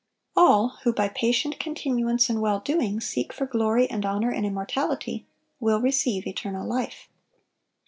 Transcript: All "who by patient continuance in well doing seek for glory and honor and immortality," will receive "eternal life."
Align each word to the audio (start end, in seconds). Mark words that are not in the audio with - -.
All 0.35 0.79
"who 0.83 0.93
by 0.93 1.09
patient 1.09 1.59
continuance 1.59 2.27
in 2.27 2.41
well 2.41 2.59
doing 2.59 2.99
seek 2.99 3.31
for 3.31 3.45
glory 3.45 3.87
and 3.87 4.03
honor 4.03 4.31
and 4.31 4.47
immortality," 4.47 5.27
will 5.59 5.79
receive 5.79 6.25
"eternal 6.25 6.67
life." 6.67 7.07